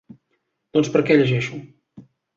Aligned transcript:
Doncs 0.77 0.89
perquè 0.95 1.17
llegeixo. 1.19 1.61